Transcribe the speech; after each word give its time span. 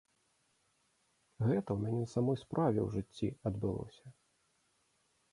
Гэта 1.47 1.59
ў 1.59 1.75
мяне 1.83 1.99
на 2.03 2.09
самой 2.13 2.37
справе 2.43 2.79
ў 2.85 2.87
жыцці 2.95 3.27
адбылося. 3.51 4.07